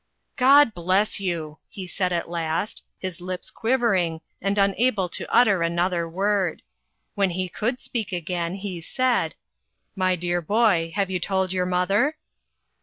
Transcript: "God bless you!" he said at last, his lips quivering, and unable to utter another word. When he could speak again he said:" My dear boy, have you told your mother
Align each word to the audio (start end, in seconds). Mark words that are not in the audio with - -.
"God 0.35 0.73
bless 0.73 1.19
you!" 1.19 1.59
he 1.69 1.85
said 1.85 2.11
at 2.11 2.27
last, 2.27 2.83
his 2.97 3.21
lips 3.21 3.51
quivering, 3.51 4.21
and 4.41 4.57
unable 4.57 5.07
to 5.09 5.31
utter 5.31 5.61
another 5.61 6.09
word. 6.09 6.63
When 7.13 7.29
he 7.29 7.47
could 7.47 7.79
speak 7.79 8.11
again 8.11 8.55
he 8.55 8.81
said:" 8.81 9.35
My 9.95 10.15
dear 10.15 10.41
boy, 10.41 10.91
have 10.95 11.11
you 11.11 11.19
told 11.19 11.53
your 11.53 11.67
mother 11.67 12.17